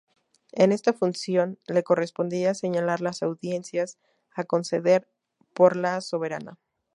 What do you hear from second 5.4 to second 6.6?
por la soberana.